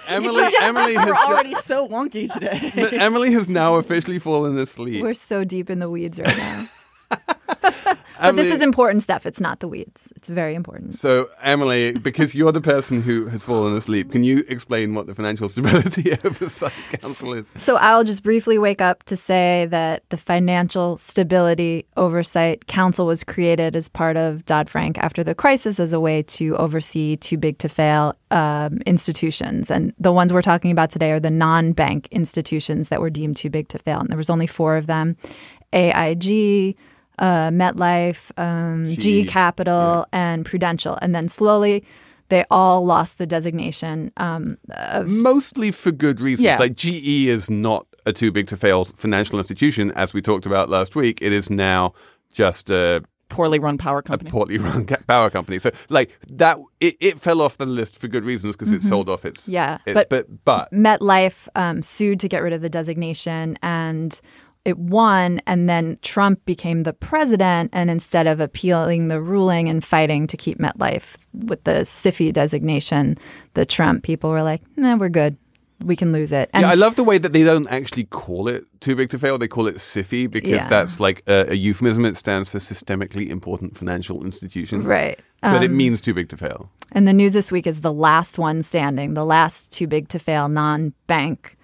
[0.06, 2.72] Emily, Emily has We're ju- already so wonky today.
[2.98, 5.02] Emily has now officially fallen asleep.
[5.02, 6.68] We're so deep in the weeds right now.
[8.20, 9.26] But this is important stuff.
[9.26, 10.12] It's not the weeds.
[10.16, 10.94] It's very important.
[10.94, 15.14] So, Emily, because you're the person who has fallen asleep, can you explain what the
[15.14, 17.52] Financial Stability Oversight Council is?
[17.56, 23.24] So I'll just briefly wake up to say that the Financial Stability Oversight Council was
[23.24, 27.38] created as part of Dodd Frank after the crisis as a way to oversee too
[27.38, 29.70] big to fail um, institutions.
[29.70, 33.36] And the ones we're talking about today are the non bank institutions that were deemed
[33.36, 34.00] too big to fail.
[34.00, 35.16] And there was only four of them
[35.72, 36.76] AIG.
[37.18, 41.84] Uh, MetLife, um, G G, Capital, and Prudential, and then slowly
[42.28, 46.44] they all lost the designation um, of Mostly for good reasons.
[46.44, 46.58] Yeah.
[46.58, 50.68] Like GE is not a too big to fail financial institution, as we talked about
[50.68, 51.20] last week.
[51.22, 51.94] It is now
[52.32, 54.28] just a, Poorly run power company.
[54.28, 54.58] a company.
[54.58, 55.58] poorly run ca- power company.
[55.58, 59.10] So, like that, it, it fell off the list for good reasons because it sold
[59.10, 59.42] off its.
[59.42, 59.52] Mm-hmm.
[59.52, 64.18] Yeah, it- but- but but MetLife um, sued to get rid of the designation and
[64.68, 65.40] it won.
[65.46, 67.70] And then Trump became the president.
[67.72, 73.16] And instead of appealing the ruling and fighting to keep MetLife with the SIFI designation,
[73.54, 75.36] the Trump people were like, nah, we're good.
[75.80, 76.50] We can lose it.
[76.52, 79.18] And yeah, I love the way that they don't actually call it too big to
[79.18, 79.38] fail.
[79.38, 80.66] They call it SIFI because Yeah.
[80.66, 82.04] that's like a, a euphemism.
[82.04, 84.82] It stands for systemically important financial institution.
[84.82, 85.18] right.
[85.40, 86.68] But it Um, means too big to fail.
[86.90, 90.18] And the news this week is the last one standing, the last too big to
[90.18, 91.56] fail non bank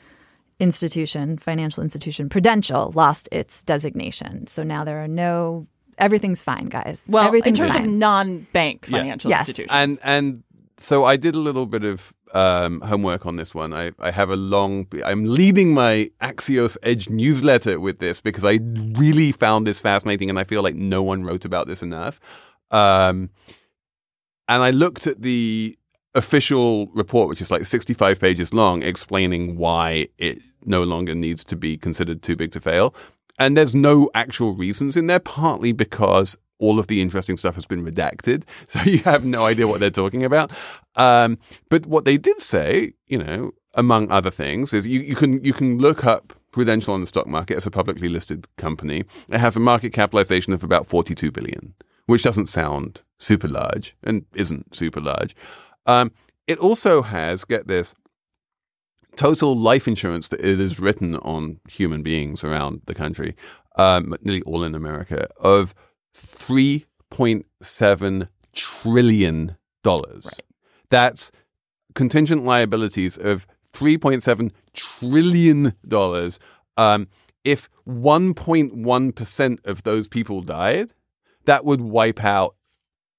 [0.60, 4.46] institution, financial institution, Prudential, lost its designation.
[4.46, 5.66] So now there are no,
[5.98, 7.06] everything's fine, guys.
[7.08, 7.84] well, in terms fine.
[7.84, 8.98] of non-bank Yeah.
[8.98, 9.48] financial Yes.
[9.48, 10.42] institutions, and and
[10.76, 13.72] so I did a little bit of um, homework on this one.
[13.72, 14.86] I, I have a long.
[15.04, 18.58] I'm leading my Axios Edge newsletter with this because I
[18.98, 22.18] really found this fascinating, and I feel like no one wrote about this enough.
[22.72, 23.30] Um,
[24.48, 25.78] and I looked at the
[26.14, 31.56] official report, which is like 65 pages long, explaining why it no longer needs to
[31.56, 32.94] be considered too big to fail.
[33.38, 37.66] And there's no actual reasons in there, partly because all of the interesting stuff has
[37.66, 38.44] been redacted.
[38.68, 40.52] So you have no idea what they're talking about.
[40.96, 45.44] Um, but what they did say, you know, among other things, is you, you can
[45.44, 49.02] you can look up Prudential on the stock market as a publicly listed company.
[49.28, 51.74] It has a market capitalization of about 42 billion,
[52.06, 55.34] which doesn't sound super large and isn't super large.
[55.86, 56.12] Um,
[56.46, 57.94] it also has, get this,
[59.16, 63.36] total life insurance that it has written on human beings around the country,
[63.76, 65.74] um, nearly all in America, of
[66.14, 69.56] $3.7 trillion.
[70.90, 71.32] That's
[71.94, 75.74] contingent liabilities of $3.7 trillion.
[76.76, 77.08] Um,
[77.44, 80.92] if 1.1% of those people died,
[81.44, 82.56] that would wipe out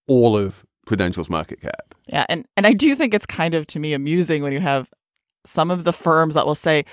[0.08, 1.95] all of Prudential's market cap.
[2.08, 4.89] Yeah, and and I do think it's kind of to me amusing when you have
[5.45, 6.86] some of the firms that will say,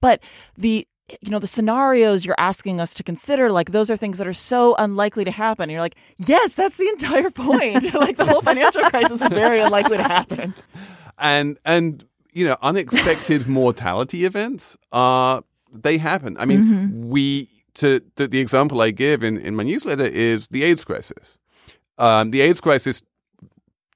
[0.00, 0.22] but
[0.56, 0.86] the
[1.22, 4.32] you know the scenarios you're asking us to consider like those are things that are
[4.32, 5.64] so unlikely to happen.
[5.64, 7.84] And you're like yes that's the entire point.
[7.94, 10.54] Like the whole financial crisis was very unlikely to happen.
[11.18, 16.36] And and you know unexpected mortality events are they happen.
[16.38, 20.64] I mean we to the, the example i give in, in my newsletter is the
[20.64, 21.38] aids crisis.
[21.98, 23.02] Um, the aids crisis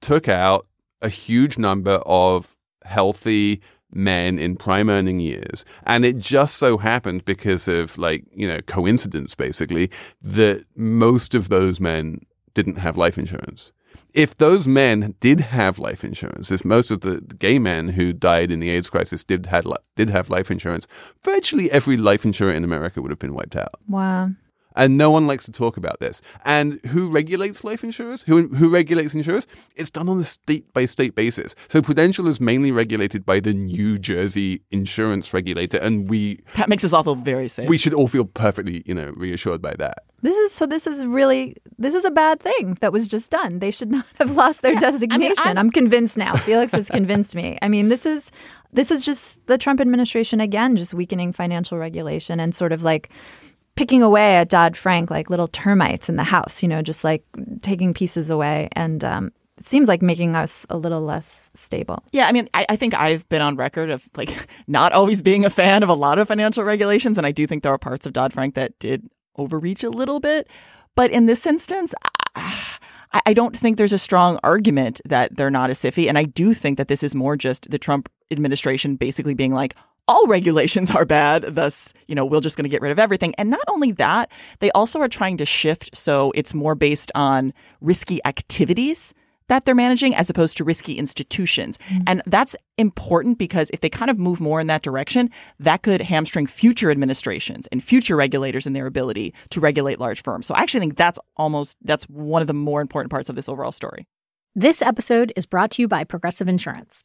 [0.01, 0.67] took out
[1.03, 3.61] a huge number of healthy
[3.93, 8.61] men in prime earning years and it just so happened because of like you know
[8.63, 9.91] coincidence basically
[10.23, 12.21] that most of those men
[12.55, 13.73] didn't have life insurance
[14.15, 18.51] if those men did have life insurance, if most of the gay men who died
[18.51, 20.87] in the AIDS crisis did had did have life insurance,
[21.23, 23.75] virtually every life insurer in America would have been wiped out.
[23.89, 24.31] Wow.
[24.77, 26.23] And no one likes to talk about this.
[26.45, 28.23] And who regulates life insurers?
[28.23, 29.47] Who who regulates insurers?
[29.75, 31.55] It's done on a state by state basis.
[31.69, 36.85] So Prudential is mainly regulated by the New Jersey insurance regulator, and we that makes
[36.85, 40.05] us all feel very safe we should all feel perfectly, you know, reassured by that.
[40.23, 40.67] This is so.
[40.67, 41.55] This is really.
[41.79, 43.61] This is a bad thing that was just done.
[43.61, 45.35] They should not have lost their designation.
[45.39, 46.35] I'm- I'm, convinced now.
[46.37, 47.57] Felix has convinced me.
[47.63, 48.31] I mean, this is
[48.73, 53.11] this is just the Trump administration again, just weakening financial regulation and sort of like
[53.81, 57.25] picking away at Dodd Frank like little termites in the house, you know, just like
[57.63, 58.69] taking pieces away.
[58.73, 62.05] And um, it seems like making us a little less stable.
[62.13, 65.47] Yeah, I mean, I, I think I've been on record of like not always being
[65.47, 68.05] a fan of a lot of financial regulations, and I do think there are parts
[68.05, 70.47] of Dodd Frank that did overreach a little bit.
[70.95, 71.95] But in this instance,
[72.37, 76.25] I, I don't think there's a strong argument that they're not a SIFI, and I
[76.25, 79.75] do think that this is more just the Trump administration basically being like,
[80.11, 81.55] all regulations are bad.
[81.55, 83.33] Thus, you know, we're just going to get rid of everything.
[83.39, 87.55] And not only that, they also are trying to shift so it's more based on
[87.81, 89.15] risky activities
[89.47, 91.77] that they're managing as opposed to risky institutions.
[91.79, 92.03] Mm-hmm.
[92.07, 96.01] And that's important because if they kind of move more in that direction, that could
[96.01, 100.47] hamstring future administrations and future regulators in their ability to regulate large firms.
[100.47, 103.49] So I actually think that's almost that's one of the more important parts of this
[103.49, 104.07] overall story.
[104.57, 107.05] This episode is brought to you by Progressive Insurance.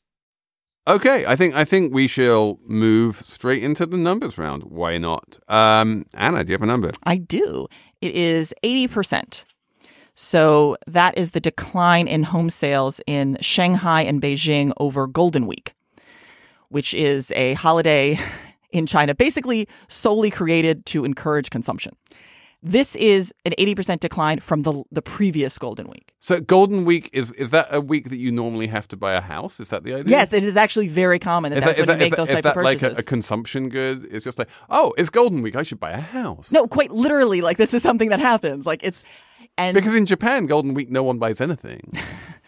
[0.87, 4.63] Okay, I think I think we shall move straight into the numbers round.
[4.63, 5.39] Why not?
[5.47, 6.91] Um, Anna, do you have a number?
[7.03, 7.67] I do.
[8.01, 9.45] It is 80%.
[10.15, 15.73] So that is the decline in home sales in Shanghai and Beijing over Golden Week
[16.71, 18.17] which is a holiday
[18.71, 21.95] in China basically solely created to encourage consumption.
[22.63, 26.13] This is an 80% decline from the the previous Golden Week.
[26.19, 29.21] So Golden Week is is that a week that you normally have to buy a
[29.21, 29.59] house?
[29.59, 30.11] Is that the idea?
[30.11, 31.53] Yes, it is actually very common.
[31.53, 32.99] Is that, that, when that, you make those that, is type of that like a,
[32.99, 34.07] a consumption good?
[34.11, 35.55] It's just like, oh, it's Golden Week.
[35.55, 36.51] I should buy a house.
[36.51, 38.67] no, quite literally, like this is something that happens.
[38.67, 39.03] Like it's
[39.57, 41.93] and because in Japan, Golden Week, no one buys anything.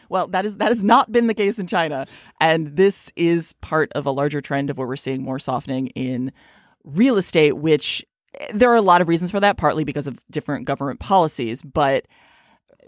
[0.10, 2.06] Well, that is that has not been the case in China,
[2.40, 6.32] and this is part of a larger trend of where we're seeing more softening in
[6.84, 7.54] real estate.
[7.54, 8.06] Which
[8.54, 12.06] there are a lot of reasons for that, partly because of different government policies, but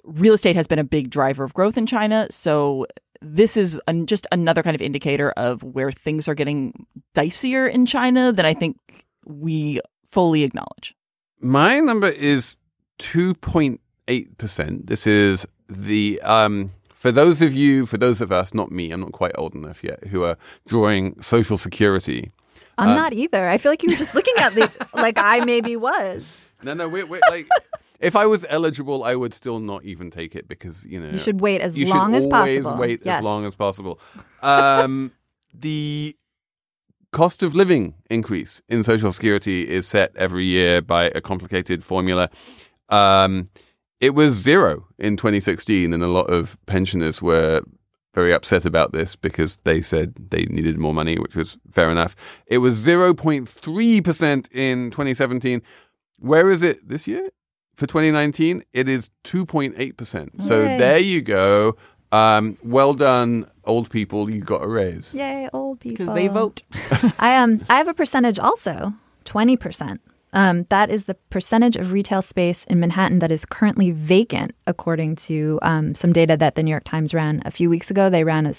[0.04, 2.28] real estate has been a big driver of growth in China.
[2.30, 2.86] So
[3.22, 7.86] this is an, just another kind of indicator of where things are getting dicier in
[7.86, 8.78] China than I think
[9.26, 10.94] we fully acknowledge.
[11.40, 12.58] My number is
[12.98, 14.88] two point eight percent.
[14.88, 19.02] This is the um for those of you, for those of us, not me, I'm
[19.02, 22.32] not quite old enough yet, who are drawing Social Security.
[22.78, 23.48] I'm Uh, not either.
[23.48, 26.32] I feel like you were just looking at me like I maybe was.
[26.64, 27.48] No, no, we're, we're like,
[28.00, 31.18] if I was eligible, I would still not even take it because you know You
[31.18, 32.78] should wait as you long should as always possible.
[32.82, 33.20] Wait Yes.
[33.20, 34.00] as long as possible.
[34.42, 35.12] Um,
[35.54, 36.16] the
[37.12, 42.30] cost of living increase in Social Security is set every year by a complicated formula.
[42.90, 43.48] Um,
[44.02, 47.62] it was zero in 2016, and a lot of pensioners were
[48.15, 52.15] very upset about this because they said they needed more money, which was fair enough.
[52.47, 55.62] It was 0.3% in 2017.
[56.17, 57.30] Where is it this year?
[57.75, 60.41] For 2019, it is 2.8%.
[60.41, 60.78] So Yay.
[60.78, 61.75] there you go.
[62.12, 64.30] Um, well done, old people.
[64.30, 65.13] You got a raise.
[65.13, 66.06] Yay, old people.
[66.06, 66.63] Because they vote.
[67.19, 68.93] I um I have a percentage also,
[69.25, 69.99] twenty percent.
[70.36, 75.15] Um, that is the percentage of retail space in Manhattan that is currently vacant, according
[75.15, 78.10] to um, some data that the New York Times ran a few weeks ago.
[78.10, 78.54] They ran a,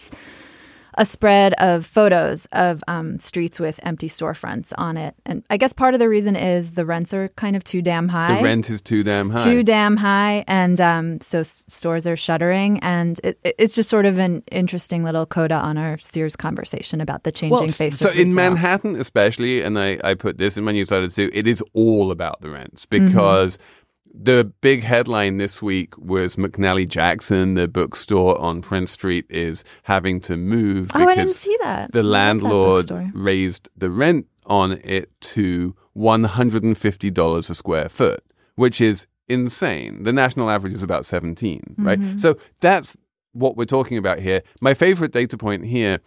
[0.96, 5.72] a spread of photos of um, streets with empty storefronts on it, and I guess
[5.72, 8.36] part of the reason is the rents are kind of too damn high.
[8.38, 9.44] The rent is too damn high.
[9.44, 13.88] too damn high, and um, so s- stores are shuttering, and it, it- it's just
[13.90, 18.04] sort of an interesting little coda on our Sears conversation about the changing face of
[18.06, 18.16] Well, face.
[18.16, 18.34] so in.
[18.34, 22.40] Manhattan, especially, and I, I put this in my newsletter too, it is all about
[22.40, 23.16] the rents Mm-hmm.
[24.18, 30.20] The big headline this week was McNally Jackson, the bookstore on Prince Street, is having
[30.22, 31.92] to move Oh, I didn't see that.
[31.92, 38.20] the love that landlord raised the rent on it to $150 a square foot,
[38.54, 40.02] which is insane.
[40.04, 41.98] The national average is about 17, right?
[42.00, 42.16] Mm-hmm.
[42.16, 42.96] So that's
[43.32, 44.42] what we're talking about here.
[44.60, 45.98] My favorite data point here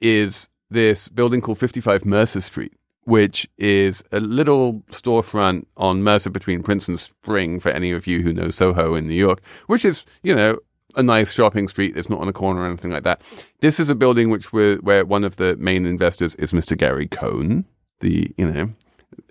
[0.00, 2.74] is this building called 55 Mercer Street,
[3.04, 8.22] which is a little storefront on Mercer between Prince and Spring for any of you
[8.22, 10.58] who know Soho in New York, which is, you know,
[10.96, 11.96] a nice shopping street.
[11.96, 13.22] It's not on a corner or anything like that.
[13.60, 16.76] This is a building which we're, where one of the main investors is Mr.
[16.76, 17.64] Gary Cohn,
[18.00, 18.70] the you know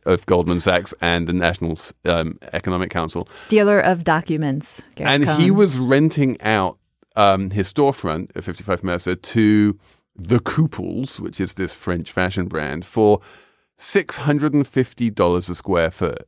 [0.05, 4.81] of Goldman Sachs and the National um, Economic Council, Stealer of documents.
[4.95, 6.77] Gary and he was renting out
[7.15, 9.77] um, his storefront at 55 Mercer to
[10.15, 13.21] the Kooples, which is this French fashion brand, for
[13.79, 16.23] $650 a square foot.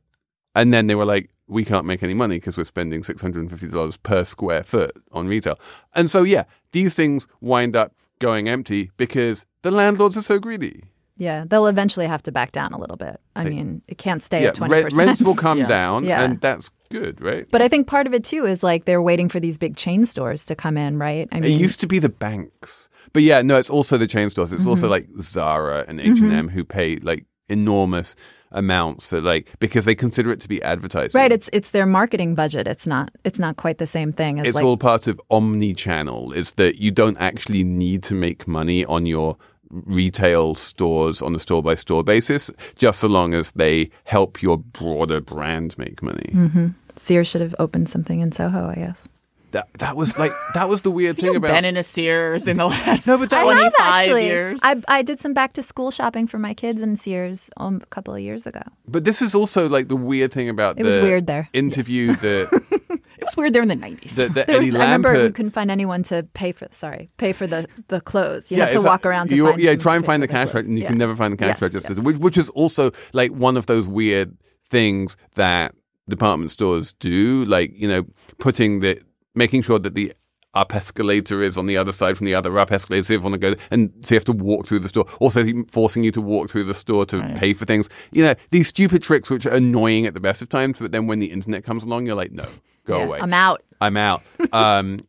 [0.54, 4.24] And then they were like, we can't make any money because we're spending $650 per
[4.24, 5.58] square foot on retail.
[5.94, 10.84] And so, yeah, these things wind up going empty because the landlords are so greedy.
[11.18, 13.20] Yeah, they'll eventually have to back down a little bit.
[13.36, 15.06] I mean, it can't stay yeah, at twenty re- percent.
[15.06, 15.66] rents will come Yeah.
[15.68, 16.22] down, Yeah.
[16.22, 17.46] and that's good, right?
[17.52, 20.06] But I think part of it too is like they're waiting for these big chain
[20.06, 21.28] stores to come in, right?
[21.30, 24.30] I mean, It used to be the banks, but yeah, no, it's also the chain
[24.30, 24.52] stores.
[24.52, 24.70] It's Mm-hmm.
[24.70, 28.16] also like Zara and H and M who pay like enormous
[28.52, 31.18] amounts for like because they consider it to be advertising.
[31.18, 31.32] right.
[31.32, 32.68] It's it's their marketing budget.
[32.68, 36.32] It's not it's not quite the same thing as it's like all part of omni-channel.
[36.32, 39.36] Is that you don't actually need to make money on your
[39.70, 44.58] retail stores on a store by store basis, just so long as they help your
[44.58, 46.30] broader brand make money.
[46.32, 46.66] Mm-hmm.
[46.94, 48.68] Sears should have opened something in Soho.
[48.68, 49.08] I guess.
[49.52, 52.56] That that was like that was the weird thing about been in a Sears in
[52.56, 54.24] the last No, but that- I 25 have actually.
[54.26, 54.60] years.
[54.62, 57.86] I I did some back to school shopping for my kids in Sears um, a
[57.86, 58.62] couple of years ago.
[58.88, 61.48] But this is also like the weird thing about It the was weird there.
[61.52, 62.48] interview that
[62.90, 64.16] it was weird there in the 90s.
[64.16, 66.66] the, the There Eddie was, I remember Lampert we couldn't find anyone to pay for.
[66.70, 68.50] Sorry, pay for the the clothes.
[68.50, 69.60] You yeah, had to walk like- around to you- find.
[69.60, 70.88] yeah, try and find pay the cash register, and you Yeah.
[70.88, 72.02] can never find the cash Yes, register, yes.
[72.04, 74.36] which, which is also like one of those weird
[74.68, 75.74] things that
[76.08, 78.04] department stores do, like you know,
[78.38, 78.98] putting the
[79.34, 80.12] making sure that the
[80.54, 83.02] up escalator is on the other side from the other up escalator.
[83.02, 85.06] So if you want to go, and so you have to walk through the store.
[85.18, 87.88] Also, forcing you to walk through the store to pay for things.
[88.12, 91.06] You know, these stupid tricks which are annoying at the best of times, but then
[91.06, 92.46] when the internet comes along, you're like, no,
[92.84, 93.20] go Yeah, away.
[93.20, 93.62] I'm out.
[93.80, 94.22] I'm out.
[94.52, 95.00] Um,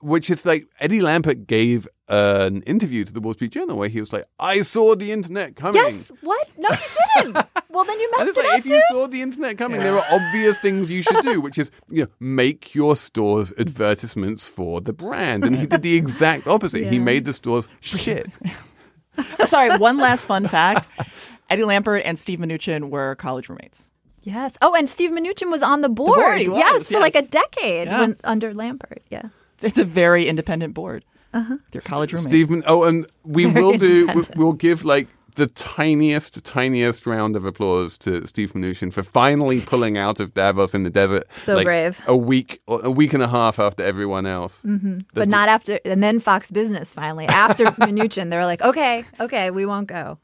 [0.00, 4.00] which is like Eddie Lampert gave an interview to the Wall Street Journal where he
[4.00, 6.10] was like, "I saw the internet coming." Yes.
[6.22, 6.48] What?
[6.58, 6.76] No, you
[7.16, 7.34] didn't.
[7.70, 8.72] well, then you And messed it's it like up, if dude.
[8.72, 12.04] you saw the internet coming, there are obvious things you should do, which is you
[12.04, 15.44] know make your stores advertisements for the brand.
[15.44, 16.86] And he did the exact opposite.
[16.86, 18.26] He made the stores shit.
[19.44, 20.88] Sorry, one last fun fact.
[21.50, 23.88] Eddie Lampert and Steve Mnuchin were college roommates.
[24.22, 24.54] Yes.
[24.62, 26.16] Oh, and Steve Mnuchin was on the board.
[26.16, 28.00] board, was, yes, for like a decade Yeah.
[28.00, 28.98] when, under Lampert.
[29.10, 29.22] Yeah.
[29.62, 31.04] It's, it's a very independent board.
[31.32, 31.58] Uh-huh.
[31.70, 32.28] They're college roommates.
[32.30, 32.62] Stephen.
[32.66, 33.86] Oh, and we Very will do.
[33.86, 34.36] we- independent.
[34.36, 35.06] We'll give like
[35.36, 40.74] the tiniest, tiniest round of applause to Steve Mnuchin for finally pulling out of Davos
[40.74, 41.24] in the desert.
[41.36, 42.02] So like, brave.
[42.08, 44.62] A week, a week and a half after everyone else.
[44.64, 45.00] Mm-hmm.
[45.14, 47.26] But not after, and then Fox Business finally.
[47.26, 50.18] After Mnuchin, they were like, okay, okay, we won't go.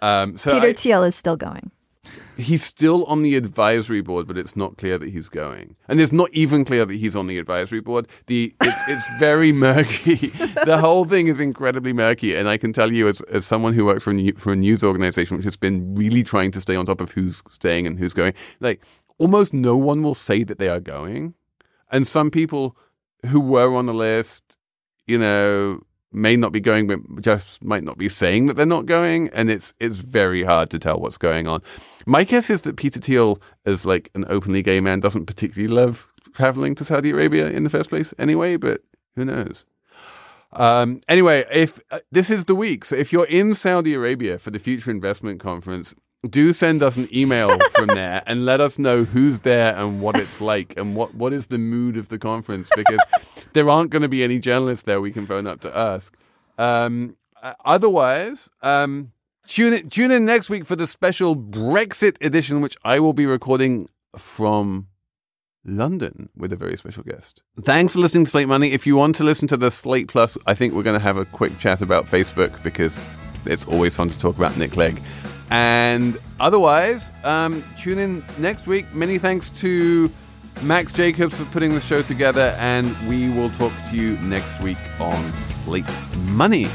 [0.00, 1.70] Um, so Peter I- Thiel is still going.
[2.36, 6.12] He's still on the advisory board, but it's not clear that he's going, and it's
[6.12, 8.08] not even clear that he's on the advisory board.
[8.26, 10.14] The it's, it's very murky.
[10.64, 13.84] the whole thing is incredibly murky, and I can tell you, as, as someone who
[13.84, 16.76] works for a, new, for a news organization which has been really trying to stay
[16.76, 18.82] on top of who's staying and who's going, like
[19.18, 21.34] almost no one will say that they are going,
[21.90, 22.76] and some people
[23.26, 24.56] who were on the list,
[25.06, 25.80] you know.
[26.12, 29.50] May not be going, but just might not be saying that they're not going, and
[29.50, 31.62] it's it's very hard to tell what's going on.
[32.06, 36.08] My guess is that Peter Thiel, as like an openly gay man, doesn't particularly love
[36.32, 38.56] traveling to Saudi Arabia in the first place, anyway.
[38.56, 38.82] But
[39.16, 39.66] who knows?
[40.54, 44.50] Um, anyway, if uh, this is the week, so if you're in Saudi Arabia for
[44.50, 45.94] the Future Investment Conference,
[46.28, 50.16] do send us an email from there and let us know who's there and what
[50.16, 53.00] it's like and what, what is the mood of the conference because
[53.52, 56.16] there aren't going to be any journalists there we can phone up to ask.
[56.58, 59.12] Um, uh, otherwise, um,
[59.46, 63.26] tune in, tune in next week for the special Brexit edition, which I will be
[63.26, 64.88] recording from
[65.64, 67.42] London with a very special guest.
[67.60, 68.72] Thanks for listening to Slate Money.
[68.72, 71.16] If you want to listen to the Slate Plus, I think we're going to have
[71.16, 73.04] a quick chat about Facebook because
[73.46, 75.00] it's always fun to talk about Nick Clegg.
[75.50, 78.92] And otherwise, um, tune in next week.
[78.94, 80.10] Many thanks to
[80.62, 84.78] Max Jacobs for putting the show together, and we will talk to you next week
[85.00, 85.84] on Slate
[86.28, 86.66] Money.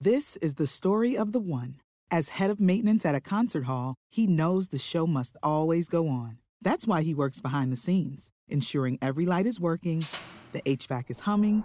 [0.00, 1.76] This is the story of the one.
[2.10, 6.08] As head of maintenance at a concert hall, he knows the show must always go
[6.08, 6.38] on.
[6.60, 10.04] That's why he works behind the scenes, ensuring every light is working,
[10.52, 11.64] the HVAC is humming,